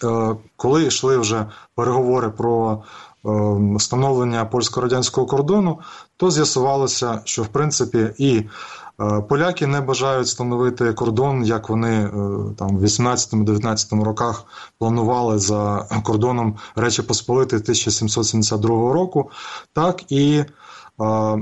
е, 0.04 0.36
коли 0.56 0.84
йшли 0.84 1.18
вже 1.18 1.46
переговори 1.74 2.30
про 2.30 2.82
е, 3.26 3.28
встановлення 3.76 4.44
польсько-радянського 4.44 5.26
кордону, 5.26 5.78
то 6.16 6.30
з'ясувалося, 6.30 7.20
що 7.24 7.42
в 7.42 7.48
принципі 7.48 8.10
і 8.18 8.44
поляки 9.28 9.66
не 9.66 9.80
бажають 9.80 10.26
встановити 10.26 10.92
кордон, 10.92 11.44
як 11.44 11.68
вони 11.68 12.04
е, 12.04 12.10
там 12.58 12.76
в 12.78 12.84
18-19 12.84 14.02
роках 14.02 14.44
планували 14.78 15.38
за 15.38 15.86
кордоном 16.02 16.56
Речі 16.76 17.02
Посполити 17.02 17.56
1772 17.56 18.92
року, 18.92 19.30
так 19.72 20.12
і 20.12 20.34
е, 20.38 20.46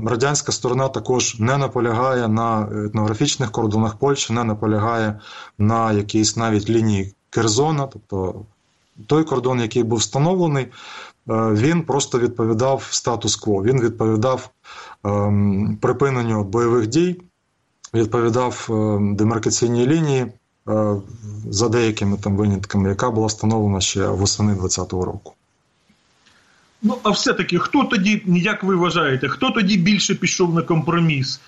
радянська 0.05 0.51
сторона 0.51 0.87
також 0.87 1.39
не 1.39 1.57
наполягає 1.57 2.27
на 2.27 2.69
етнографічних 2.85 3.51
кордонах 3.51 3.95
Польщі, 3.95 4.33
не 4.33 4.43
наполягає 4.43 5.19
на 5.57 5.91
якійсь 5.91 6.37
навіть 6.37 6.69
лінії 6.69 7.13
Керзона, 7.29 7.87
тобто 7.87 8.45
той 9.07 9.23
кордон, 9.23 9.59
який 9.59 9.83
був 9.83 9.99
встановлений, 9.99 10.67
він 11.27 11.83
просто 11.83 12.19
відповідав 12.19 12.87
статус-кво. 12.89 13.63
Він 13.63 13.81
відповідав 13.81 14.49
ем, 15.03 15.77
припиненню 15.81 16.43
бойових 16.43 16.87
дій 16.87 17.21
відповідав 17.93 18.67
е, 18.69 18.97
демаркаційній 19.15 19.87
лінії 19.87 20.21
е, 20.21 20.95
за 21.49 21.69
деякими 21.69 22.17
там 22.17 22.37
винятками, 22.37 22.89
яка 22.89 23.11
була 23.11 23.27
встановлена 23.27 23.81
ще 23.81 24.07
восени 24.07 24.53
2020 24.53 24.93
року. 24.93 25.33
Ну, 26.81 26.97
а 27.03 27.09
все-таки, 27.09 27.59
хто 27.59 27.83
тоді, 27.83 28.23
як 28.25 28.63
ви 28.63 28.75
вважаєте, 28.75 29.29
хто 29.29 29.51
тоді 29.51 29.77
більше 29.77 30.15
пішов 30.15 30.53
на 30.53 30.61
компроміс? 30.61 31.39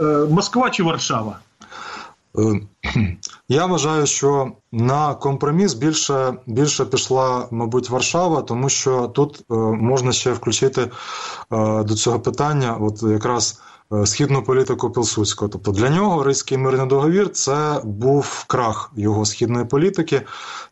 Е, 0.00 0.04
Москва 0.30 0.70
чи 0.70 0.82
Варшава? 0.82 1.38
Я 3.48 3.66
вважаю, 3.66 4.06
що 4.06 4.52
на 4.72 5.14
компроміс 5.14 5.74
більше 5.74 6.34
більше 6.46 6.84
пішла, 6.84 7.48
мабуть, 7.50 7.90
Варшава, 7.90 8.42
тому 8.42 8.68
що 8.68 9.06
тут 9.08 9.44
можна 9.80 10.12
ще 10.12 10.32
включити 10.32 10.90
до 11.84 11.94
цього 11.94 12.20
питання, 12.20 12.76
от 12.80 13.02
якраз 13.02 13.60
східну 14.04 14.42
політику 14.42 14.90
Пілсудського. 14.90 15.48
Тобто 15.48 15.72
для 15.72 15.90
нього 15.90 16.22
Ризький 16.22 16.58
мирний 16.58 16.86
договір 16.86 17.30
це 17.30 17.80
був 17.84 18.44
крах 18.46 18.92
його 18.96 19.24
східної 19.24 19.64
політики, 19.64 20.22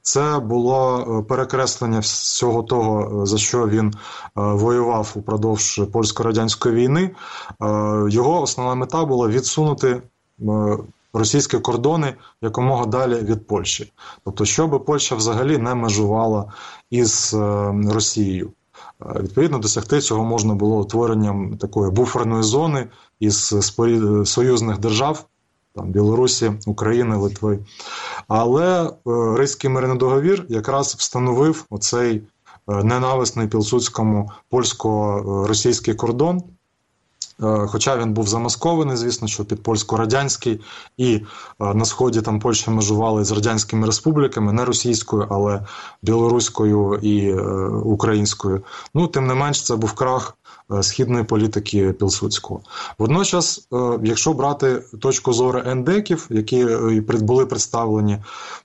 це 0.03 0.39
було 0.39 0.99
е, 0.99 1.29
перекреслення 1.29 1.99
всього 1.99 2.63
того, 2.63 3.23
е, 3.23 3.27
за 3.27 3.39
що 3.39 3.69
він 3.69 3.95
воював 4.35 5.13
упродовж 5.15 5.81
польсько-радянської 5.93 6.75
війни. 6.75 7.11
Його 8.09 8.43
основна 8.43 8.75
мета 8.75 9.05
була 9.05 9.29
відсунути. 9.29 10.03
Російські 11.13 11.59
кордони 11.59 12.15
якомога 12.43 12.87
далі 12.87 13.15
від 13.15 13.47
Польщі, 13.47 13.93
тобто, 14.25 14.45
щоб 14.45 14.85
Польща 14.85 15.15
взагалі 15.15 15.59
не 15.59 15.75
межувала 15.75 16.53
із 16.91 17.35
Росією. 17.89 18.53
Відповідно, 19.21 19.59
досягти 19.59 20.01
цього 20.01 20.25
можна 20.25 20.55
було 20.55 20.81
утворенням 20.81 21.57
такої 21.57 21.91
буферної 21.91 22.43
зони 22.43 22.87
із 23.21 23.55
союзних 24.25 24.79
держав, 24.79 25.27
там 25.75 25.91
Білорусі, 25.91 26.53
України, 26.67 27.17
Литви. 27.17 27.59
Але 28.29 28.85
е, 28.87 28.91
Ризький 29.37 29.71
мирний 29.71 29.99
договір 29.99 30.47
якраз 30.49 30.95
встановив 30.95 31.65
оцей 31.71 32.23
е, 32.69 32.85
ненависний 32.85 33.49
пілсудському 33.49 34.31
польсько-російський 34.51 35.95
кордон. 35.95 36.43
Е, 37.43 37.67
хоча 37.67 37.97
він 37.97 38.13
був 38.13 38.29
замаскований, 38.29 38.97
звісно, 38.97 39.29
що 39.29 39.45
під 39.45 39.63
польсько-радянський, 39.63 40.61
і 40.97 41.15
е, 41.15 41.75
на 41.75 41.85
сході 41.85 42.23
там 42.23 42.41
Польща 42.41 42.71
межували 42.71 43.25
з 43.25 43.33
радянськими 43.33 43.87
республіками, 43.87 44.53
не 44.53 44.65
російською, 44.65 45.27
але 45.31 45.63
білоруською 46.03 46.99
і 47.03 47.31
е, 47.31 47.43
українською. 47.69 48.63
Ну, 48.95 49.07
тим 49.07 49.27
не 49.27 49.35
менш, 49.35 49.65
це 49.65 49.77
був 49.77 49.93
крах 49.93 50.39
східної 50.81 51.25
політики 51.25 51.93
Пілсудського. 51.93 52.61
Водночас, 52.99 53.69
якщо 54.03 54.33
брати 54.33 54.83
точку 55.01 55.33
зору 55.33 55.63
ендеків, 55.67 56.27
які 56.31 56.65
були 57.07 57.47
представлені 57.47 58.19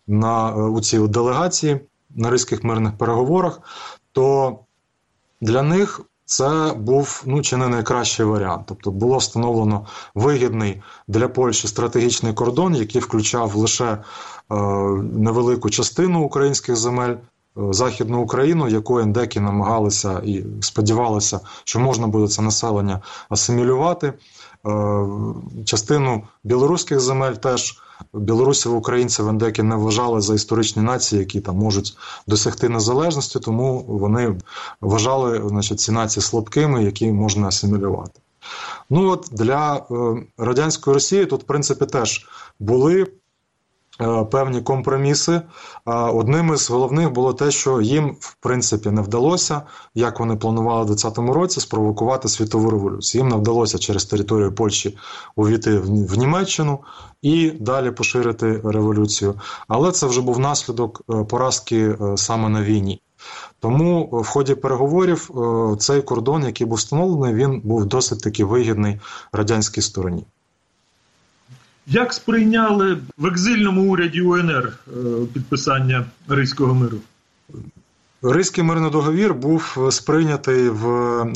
на 0.07 0.55
у 0.55 0.81
цій 0.81 0.99
делегації 0.99 1.79
на 2.09 2.29
ризьких 2.29 2.63
мирних 2.63 2.97
переговорах, 2.97 3.61
то 4.11 4.59
для 5.41 5.61
них 5.61 6.01
це 6.31 6.73
був 6.77 7.23
ну 7.25 7.41
чи 7.41 7.57
не 7.57 7.67
найкращий 7.67 8.25
варіант. 8.25 8.63
Тобто 8.65 8.91
було 8.91 9.17
встановлено 9.17 9.85
вигідний 10.15 10.81
для 11.07 11.27
Польщі 11.27 11.67
стратегічний 11.67 12.33
кордон, 12.33 12.75
який 12.75 13.01
включав 13.01 13.55
лише 13.55 13.85
е, 13.85 13.97
невелику 15.01 15.69
частину 15.69 16.23
українських 16.23 16.75
земель. 16.75 17.15
Е, 17.15 17.17
Західну 17.71 18.21
Україну, 18.21 18.67
яку 18.67 18.99
ендеки 18.99 19.39
намагалися 19.39 20.21
і 20.25 20.45
сподівалися, 20.61 21.39
що 21.63 21.79
можна 21.79 22.07
буде 22.07 22.27
це 22.27 22.41
населення 22.41 23.01
асимілювати. 23.29 24.07
Е, 24.07 25.07
частину 25.65 26.23
білоруських 26.43 26.99
земель 26.99 27.33
теж 27.33 27.81
білорусів, 28.13 28.75
українців 28.75 29.27
ендеки 29.27 29.63
не 29.63 29.75
вважали 29.75 30.21
за 30.21 30.33
історичні 30.33 30.81
нації, 30.81 31.19
які 31.19 31.41
там 31.41 31.55
можуть 31.55 31.97
досягти 32.27 32.69
незалежності, 32.69 33.39
тому 33.39 33.85
вони 33.87 34.37
вважали 34.81 35.43
значить, 35.47 35.79
ці 35.79 35.91
нації 35.91 36.23
слабкими, 36.23 36.83
які 36.83 37.11
можна 37.11 37.47
асимілювати. 37.47 38.19
Ну 38.89 39.09
от 39.09 39.29
для 39.31 39.75
е, 39.75 39.83
радянської 40.37 40.93
Росії 40.93 41.25
тут, 41.25 41.43
в 41.43 41.45
принципі, 41.45 41.85
теж 41.85 42.27
були 42.59 43.07
певні 44.31 44.61
компроміси. 44.61 45.41
Одним 45.85 46.53
із 46.53 46.69
головних 46.69 47.11
було 47.11 47.33
те, 47.33 47.51
що 47.51 47.81
їм 47.81 48.15
в 48.19 48.35
принципі 48.39 48.91
не 48.91 49.01
вдалося, 49.01 49.61
як 49.95 50.19
вони 50.19 50.35
планували 50.35 50.81
у 50.81 50.85
2020 50.85 51.35
році, 51.35 51.59
спровокувати 51.59 52.27
світову 52.27 52.69
революцію. 52.69 53.21
Їм 53.21 53.29
не 53.29 53.35
вдалося 53.35 53.77
через 53.77 54.05
територію 54.05 54.55
Польщі 54.55 54.97
увійти 55.35 55.77
в 55.79 56.17
Німеччину 56.17 56.79
і 57.21 57.51
далі 57.51 57.91
поширити 57.91 58.61
революцію. 58.63 59.33
Але 59.67 59.91
це 59.91 60.07
вже 60.07 60.21
був 60.21 60.39
наслідок 60.39 61.01
е, 61.09 61.23
поразки 61.23 61.77
е, 61.77 62.17
саме 62.17 62.49
на 62.49 62.61
війні. 62.61 63.01
Тому 63.59 64.09
в 64.11 64.27
ході 64.27 64.55
переговорів 64.55 65.29
цей 65.79 66.01
кордон, 66.01 66.43
який 66.43 66.67
був 66.67 66.77
встановлений, 66.77 67.33
він 67.33 67.61
був 67.63 67.85
досить 67.85 68.21
таки 68.21 68.45
вигідний 68.45 68.99
радянській 69.31 69.81
стороні. 69.81 70.25
Як 71.93 72.13
сприйняли 72.13 72.97
в 73.17 73.25
екзильному 73.25 73.91
уряді 73.91 74.21
УНР 74.21 74.73
е, 74.87 74.91
підписання 75.33 76.05
Ризького 76.27 76.73
миру? 76.73 76.97
Ризький 78.21 78.63
мирний 78.63 78.91
договір 78.91 79.33
був 79.33 79.87
сприйнятий 79.91 80.69
в 80.69 80.87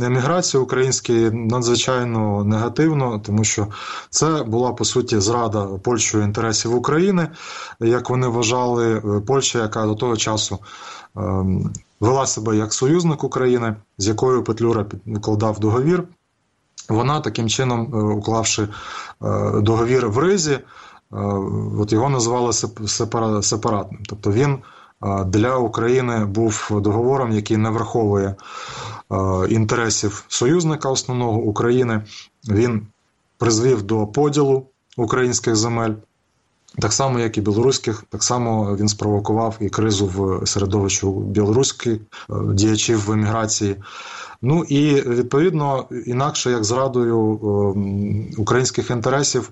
еміграції 0.02 0.64
українській 0.64 1.32
надзвичайно 1.32 2.44
негативно, 2.44 3.22
тому 3.26 3.44
що 3.44 3.68
це 4.10 4.44
була 4.44 4.74
по 4.74 4.86
суті 4.86 5.20
зрада 5.20 5.66
Польщею 5.66 6.24
інтересів 6.24 6.76
України, 6.76 7.28
як 7.80 8.10
вони 8.10 8.28
вважали, 8.28 9.02
Польща, 9.28 9.60
яка 9.60 9.86
до 9.86 9.96
того 9.96 10.18
часу 10.18 10.60
ем, 11.16 11.74
вела 12.00 12.26
себе 12.26 12.58
як 12.58 12.74
союзник 12.74 13.24
України, 13.24 13.76
з 13.98 14.08
якою 14.08 14.44
Петлюра 14.44 14.84
підкладав 14.84 15.60
договір. 15.60 16.04
Вона 16.90 17.20
таким 17.22 17.50
чином, 17.50 17.92
е, 17.94 17.98
уклавши 17.98 18.62
е, 18.64 18.68
договір 19.62 20.10
в 20.10 20.18
Ризі, 20.18 20.54
е, 20.54 20.62
от 21.80 21.92
його 21.92 22.10
називали 22.10 22.54
сепаратним. 23.42 24.04
Тобто 24.10 24.32
він 24.32 24.58
для 25.26 25.56
України 25.58 26.26
був 26.26 26.68
договором, 26.72 27.32
який 27.32 27.58
не 27.58 27.70
враховує 27.70 28.36
інтересів 29.50 30.26
союзника 30.28 30.90
основного 30.90 31.40
України. 31.40 32.02
Він 32.50 32.88
призвів 33.38 33.82
до 33.84 34.08
поділу 34.08 34.66
українських 34.98 35.56
земель. 35.56 35.94
Так 36.80 36.94
само, 36.94 37.20
як 37.20 37.38
і 37.38 37.42
білоруських, 37.42 38.04
так 38.10 38.24
само 38.24 38.76
він 38.76 38.88
спровокував 38.88 39.58
і 39.60 39.70
кризу 39.70 40.08
в 40.08 40.48
середовищі 40.48 41.08
білоруських 41.08 41.98
діячів 42.54 43.06
в 43.06 43.12
еміграції. 43.12 43.76
Ну 44.42 44.64
і 44.64 44.94
відповідно, 44.94 45.88
інакше 46.06 46.52
як 46.52 46.64
зрадою 46.64 47.40
ем, 47.76 48.32
українських 48.38 48.90
інтересів. 48.90 49.52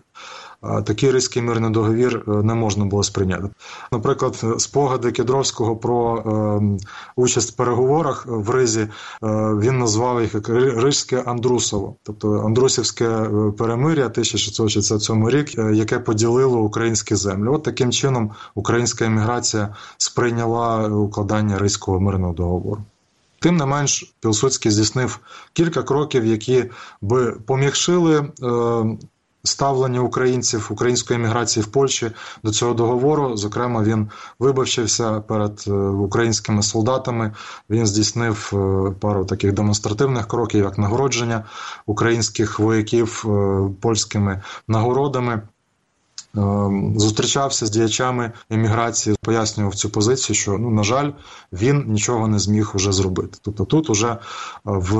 Е, 0.64 0.82
такий 0.82 1.12
ризький 1.12 1.42
мирний 1.42 1.72
договір 1.72 2.24
е, 2.28 2.32
не 2.32 2.54
можна 2.54 2.86
було 2.86 3.04
сприйняти. 3.04 3.50
Наприклад, 3.92 4.44
спогади 4.58 5.12
Кедровського 5.12 5.76
про 5.76 6.18
е, 6.18 6.86
участь 7.16 7.52
в 7.52 7.56
переговорах 7.56 8.26
в 8.28 8.50
Ризі 8.50 8.82
е, 8.82 8.88
він 9.60 9.80
назвав 9.80 10.22
їх 10.22 10.34
як 10.34 10.50
Ризьке 10.50 11.22
Андрусово, 11.26 11.96
тобто 12.04 12.40
Андрусівське 12.46 13.06
е, 13.06 13.52
перемир'я 13.58 14.06
1667 14.06 15.30
рік, 15.30 15.58
яке 15.74 16.00
поділило 16.00 16.60
українські 16.60 17.16
землі. 17.16 17.48
От 17.50 17.64
таким 17.64 17.92
чином 17.92 18.32
українська 18.56 19.06
еміграція 19.06 19.76
сприйняла 19.98 20.88
укладання 20.88 21.58
Ризького 21.58 22.00
мирного 22.00 22.34
договору. 22.34 22.82
Тим 23.44 23.58
не 23.58 23.66
менш, 23.66 24.14
Пілсудський 24.20 24.72
здійснив 24.72 25.20
кілька 25.54 25.84
кроків, 25.84 26.26
які 26.26 26.66
би 27.02 27.32
пом'якшили 27.32 28.18
е, 28.20 28.26
ставлення 29.44 30.00
українців 30.00 30.68
української 30.72 31.20
еміграції 31.20 31.64
в 31.64 31.68
Польщі 31.68 32.12
до 32.44 32.52
цього 32.52 32.74
договору. 32.74 33.38
Зокрема, 33.38 33.84
він 33.84 34.10
вибачився 34.40 35.22
перед 35.22 35.64
е, 35.68 35.72
українськими 35.72 36.64
солдатами. 36.64 37.34
Він 37.70 37.88
здійснив 37.88 38.52
е, 38.54 38.92
пару 39.00 39.26
таких 39.26 39.54
демонстративних 39.54 40.28
кроків, 40.28 40.64
як 40.64 40.78
нагородження 40.78 41.46
українських 41.86 42.60
вояків 42.60 43.26
польськими 43.82 44.42
нагородами. 44.68 45.42
Зустрічався 46.96 47.66
з 47.66 47.70
діячами 47.70 48.32
еміграції, 48.50 49.16
пояснював 49.22 49.76
цю 49.76 49.90
позицію, 49.90 50.36
що 50.36 50.58
ну 50.58 50.70
на 50.70 50.84
жаль, 50.84 51.12
він 51.52 51.86
нічого 51.88 52.28
не 52.28 52.40
зміг 52.40 52.72
вже 52.74 52.92
зробити. 52.92 53.38
Тобто, 53.42 53.66
тут 53.66 53.90
уже 53.90 54.08
е, 54.08 54.18
в 54.64 54.96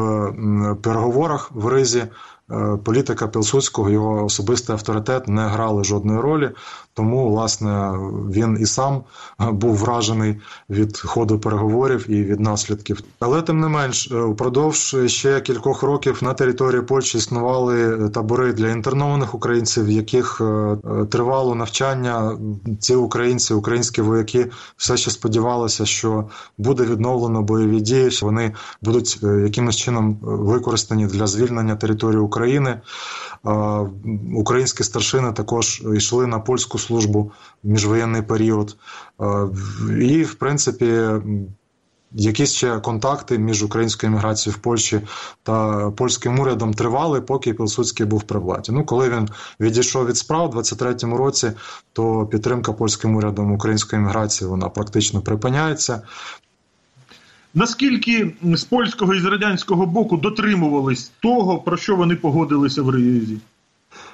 переговорах 0.82 1.52
в 1.52 1.68
Ризі 1.68 2.04
Е, 2.43 2.43
політика 2.84 3.28
Пілсудського, 3.28 3.90
його 3.90 4.26
особистий 4.26 4.74
авторитет 4.74 5.28
не 5.28 5.42
грали 5.42 5.84
жодної 5.84 6.20
ролі, 6.20 6.50
тому 6.94 7.30
власне 7.30 7.92
він 8.32 8.58
і 8.62 8.66
сам 8.66 9.04
е, 9.42 9.52
був 9.52 9.76
вражений 9.76 10.36
від 10.70 10.98
ходу 10.98 11.40
переговорів 11.40 12.12
і 12.12 12.24
від 12.24 12.40
наслідків. 12.40 13.02
Але 13.20 13.42
тим 13.42 13.60
не 13.60 13.68
менш, 13.68 14.12
е, 14.12 14.22
упродовж 14.22 14.96
ще 15.06 15.42
кількох 15.42 15.84
років 15.84 16.20
на 16.22 16.34
території 16.34 16.82
Польщі 16.82 17.18
існували 17.18 18.10
табори 18.10 18.54
для 18.54 18.70
інтернованих 18.70 19.36
українців, 19.36 19.86
в 19.86 19.92
яких 19.92 20.42
тривало 21.10 21.56
навчання. 21.56 22.38
Ці 22.80 22.96
українці, 22.96 23.54
українські 23.54 24.02
вояки, 24.02 24.52
все 24.78 24.98
ще 24.98 25.12
сподівалися, 25.12 25.86
що 25.86 26.30
буде 26.58 26.84
відновлено 26.84 27.42
бойові 27.42 27.82
дії, 27.82 28.12
що 28.12 28.26
вони 28.26 28.54
будуть 28.82 29.24
якимось 29.24 29.76
чином 29.76 30.18
використані 30.22 31.06
для 31.08 31.28
звільнення 31.28 31.76
території 31.76 32.20
України. 32.20 32.33
України. 32.34 32.82
Українські 34.36 34.84
старшини 34.84 35.32
також 35.32 35.84
йшли 35.96 36.28
на 36.28 36.40
польську 36.40 36.80
службу 36.80 37.32
в 37.64 37.68
міжвоєнний 37.68 38.22
період. 38.22 38.76
І, 40.02 40.24
в 40.24 40.34
принципі, 40.34 41.10
якісь 42.12 42.54
ще 42.54 42.80
контакти 42.80 43.38
між 43.38 43.64
українською 43.64 44.12
еміграцією 44.12 44.58
в 44.58 44.62
Польщі 44.62 45.02
та 45.44 45.90
польським 45.92 46.40
урядом 46.40 46.74
тривали, 46.74 47.22
поки 47.22 47.54
Пілсудський 47.54 48.06
був 48.06 48.24
при 48.24 48.40
владі. 48.40 48.72
Ну, 48.72 48.86
коли 48.86 49.10
він 49.10 49.30
відійшов 49.60 50.08
від 50.08 50.18
справ 50.18 50.50
у 50.50 50.60
23-му 50.60 51.18
році, 51.18 51.52
то 51.94 52.26
підтримка 52.26 52.74
польським 52.74 53.16
урядом 53.16 53.52
української 53.52 54.02
еміграції 54.02 54.50
вона 54.50 54.70
практично 54.70 55.22
припиняється. 55.22 56.02
Наскільки 57.54 58.36
з 58.44 58.64
польського 58.64 59.14
і 59.14 59.20
з 59.20 59.26
радянського 59.26 59.86
боку 59.86 60.18
дотримувались 60.18 61.12
того, 61.20 61.60
про 61.60 61.78
що 61.78 61.96
вони 61.96 62.16
погодилися 62.16 62.82
в 62.82 62.90
Ризі? 62.90 63.38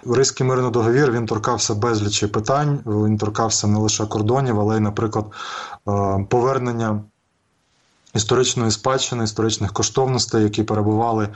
Ризький 0.05 0.47
мирний 0.47 0.71
договір 0.71 1.11
він 1.11 1.25
торкався 1.25 1.75
безлічі 1.75 2.27
питань. 2.27 2.79
Він 2.85 3.17
торкався 3.17 3.67
не 3.67 3.79
лише 3.79 4.05
кордонів, 4.05 4.59
але 4.59 4.77
й, 4.77 4.79
наприклад, 4.79 5.25
е, 5.31 6.25
повернення 6.29 7.01
історичної 8.15 8.71
спадщини, 8.71 9.23
історичних 9.23 9.73
коштовностей, 9.73 10.43
які 10.43 10.63
перебували 10.63 11.23
е, 11.25 11.29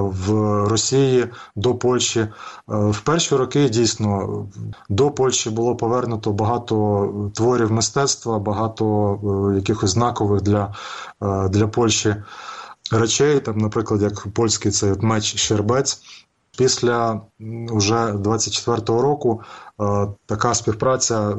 в 0.00 0.30
Росії 0.68 1.26
до 1.56 1.74
Польщі. 1.74 2.20
Е, 2.20 2.30
в 2.66 3.00
перші 3.00 3.36
роки 3.36 3.68
дійсно 3.68 4.28
до 4.88 5.10
Польщі 5.10 5.50
було 5.50 5.76
повернуто 5.76 6.32
багато 6.32 7.30
творів 7.34 7.72
мистецтва, 7.72 8.38
багато 8.38 9.14
е, 9.52 9.56
якихось 9.56 9.90
знакових 9.90 10.42
для, 10.42 10.74
для 11.48 11.66
Польщі 11.66 12.16
речей. 12.92 13.40
Там, 13.40 13.58
наприклад, 13.58 14.02
як 14.02 14.26
польський 14.28 14.72
цей 14.72 14.92
от 14.92 15.02
меч 15.02 15.36
Щербець. 15.36 16.00
Після 16.58 17.20
вже 17.70 18.12
24-го 18.12 19.02
року 19.02 19.40
е, 19.80 20.06
така 20.26 20.54
співпраця 20.54 21.36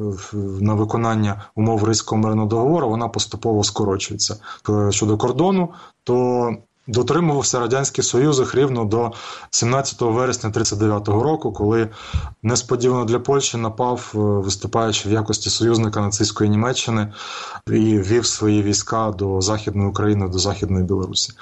на 0.62 0.74
виконання 0.74 1.42
умов 1.56 1.84
Ризького 1.84 2.22
мирного 2.22 2.48
договору 2.48 2.90
вона 2.90 3.08
поступово 3.08 3.64
скорочується. 3.64 4.36
Щодо 4.92 5.18
кордону, 5.18 5.70
то 6.04 6.50
дотримувався 6.88 7.60
радянський 7.60 8.04
союз 8.04 8.56
рівно 8.56 8.86
до 8.86 9.12
17 9.50 10.02
вересня 10.02 10.50
39-го 10.50 11.24
року, 11.24 11.52
коли 11.52 11.90
несподівано 12.44 13.06
для 13.06 13.20
Польщі 13.20 13.58
напав, 13.58 14.12
е, 14.16 14.18
виступаючи 14.18 15.10
в 15.10 15.12
якості 15.12 15.50
союзника 15.50 16.02
нацистської 16.02 16.50
Німеччини 16.50 17.14
і 17.68 18.00
вів 18.00 18.26
свої 18.26 18.64
війська 18.64 19.12
до 19.12 19.42
Західної 19.42 19.90
України, 19.90 20.28
до 20.30 20.40
Західної 20.40 20.86
Білорусі. 20.86 21.34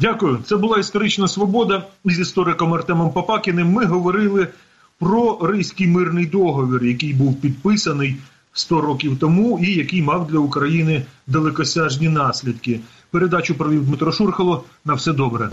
Дякую. 0.00 0.38
Це 0.44 0.56
була 0.56 0.78
історична 0.78 1.28
свобода. 1.28 1.86
З 2.04 2.18
істориком 2.18 2.74
Артемом 2.74 3.10
Папакіним 3.10 3.72
ми 3.72 3.84
говорили 3.84 4.48
про 4.98 5.38
Ризький 5.42 5.86
мирний 5.86 6.26
договір, 6.26 6.84
який 6.84 7.12
був 7.12 7.40
підписаний 7.40 8.16
100 8.52 8.80
років 8.80 9.18
тому 9.18 9.58
і 9.62 9.74
який 9.74 10.02
мав 10.02 10.26
для 10.26 10.38
України 10.38 11.02
далекосяжні 11.26 12.08
наслідки. 12.08 12.80
Передачу 13.10 13.54
провів 13.54 13.86
Дмитро 13.86 14.12
Шурхало. 14.12 14.64
На 14.84 14.94
все 14.94 15.12
добре. 15.12 15.50